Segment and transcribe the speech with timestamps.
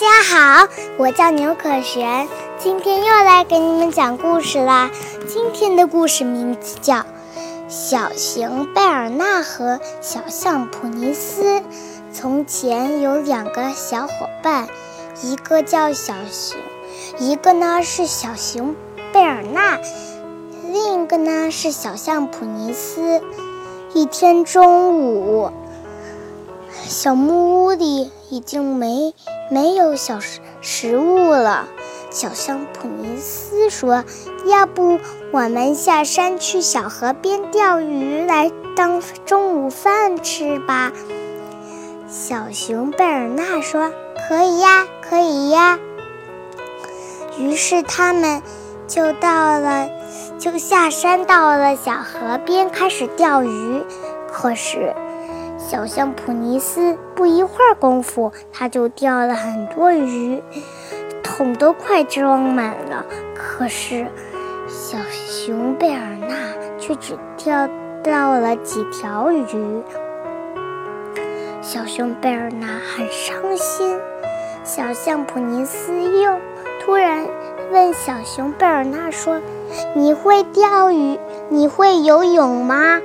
[0.00, 4.92] 大家好，我叫牛可璇，今天又来给你们讲故事啦。
[5.26, 6.94] 今天的故事名字叫
[7.68, 11.58] 《小熊贝尔纳和小象普尼斯》。
[12.12, 14.68] 从前有两个小伙伴，
[15.24, 16.60] 一个叫小熊，
[17.18, 18.76] 一个呢是小熊
[19.12, 19.80] 贝尔纳，
[20.70, 23.20] 另一个呢是小象普尼斯。
[23.94, 25.50] 一天中午，
[26.84, 29.12] 小木屋里已经没
[29.50, 31.66] 没有小食食物了。
[32.10, 34.04] 小象普尼斯说
[34.46, 34.98] ：“要不
[35.30, 40.92] 我们下山去小河边钓鱼来当中午饭吃吧？”
[42.08, 43.92] 小熊贝尔纳说
[44.28, 45.78] ：“可以呀，可以呀。”
[47.38, 48.42] 于是他们
[48.86, 49.88] 就到了。
[50.38, 53.82] 就下山到了小河边，开始钓鱼。
[54.32, 54.94] 可是，
[55.58, 60.40] 小象普尼斯不一会儿功夫，他就钓了很多鱼，
[61.22, 63.04] 桶都快装满了。
[63.34, 64.06] 可是，
[64.68, 66.36] 小熊贝尔纳
[66.78, 67.68] 却只钓
[68.04, 69.82] 到了几条鱼。
[71.60, 73.98] 小熊贝尔纳很伤心。
[74.62, 76.38] 小象普尼斯又
[76.84, 77.26] 突然
[77.72, 79.40] 问小熊贝尔纳说。
[79.94, 81.18] 你会钓鱼？
[81.50, 83.02] 你会游泳吗？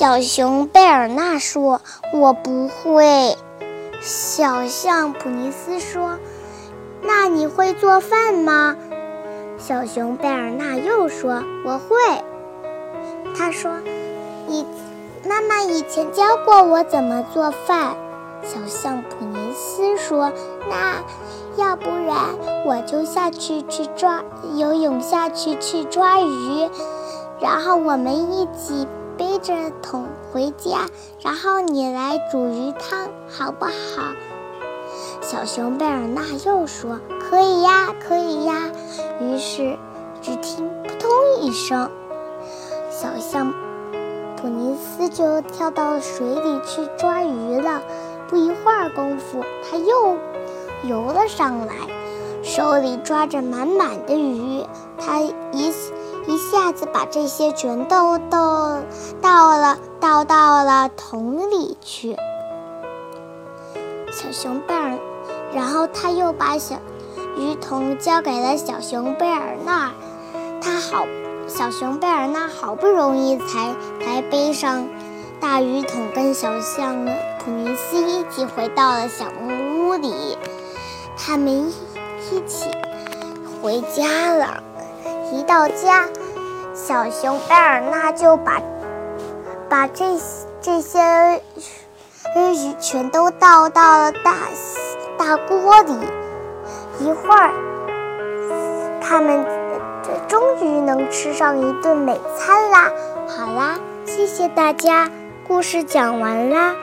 [0.00, 1.82] 小熊贝尔纳说
[2.14, 3.36] ：“我不会。”
[4.00, 6.18] 小象普尼斯说
[7.04, 8.78] ：“那你会做饭吗？”
[9.60, 11.96] 小熊贝尔纳又说：“我会。”
[13.36, 13.72] 他说
[14.48, 14.64] ：“以
[15.28, 17.94] 妈妈以前教过我怎么做饭。”
[18.42, 20.32] 小象普尼斯说
[20.70, 20.94] ：“那
[21.62, 22.16] 要不然
[22.64, 24.24] 我就下去去抓
[24.56, 26.70] 游泳下去去抓鱼，
[27.38, 28.88] 然后我们一起
[29.42, 30.88] 着桶回家，
[31.20, 33.70] 然后你来煮鱼汤，好不好？”
[35.22, 38.70] 小熊贝尔纳又说：“可以呀，可以呀。”
[39.20, 39.78] 于是，
[40.20, 41.90] 只听扑通一声，
[42.90, 43.52] 小象
[44.36, 47.82] 普尼斯就跳到水里去抓鱼了。
[48.28, 50.16] 不一会儿功夫，他又
[50.84, 51.74] 游了上来，
[52.42, 54.64] 手里抓着满满的鱼。
[54.98, 55.72] 他一
[56.30, 58.78] 一下子把这些全都都
[59.20, 62.14] 倒了，倒到了桶里去。
[64.12, 64.96] 小熊贝尔，
[65.52, 66.76] 然后他又把小
[67.36, 69.90] 鱼桶交给了小熊贝尔纳。
[70.62, 71.04] 他好，
[71.48, 74.86] 小熊贝尔纳好不容易才才背上。
[75.40, 77.06] 大鱼桶跟小象
[77.44, 80.38] 普尼斯一起回到了小木屋里，
[81.16, 81.74] 他们一
[82.30, 82.70] 一起
[83.60, 84.62] 回家了。
[85.32, 86.08] 一到家，
[86.74, 88.60] 小熊贝尔纳就把
[89.68, 91.42] 把这些这些
[92.34, 94.34] 鱼全都倒到了大
[95.18, 95.98] 大锅里。
[97.00, 97.50] 一会儿，
[99.00, 99.44] 他们
[100.28, 102.90] 终于能吃上一顿美餐啦！
[103.26, 105.08] 好啦，谢谢大家。
[105.48, 106.74] 故事讲完啦。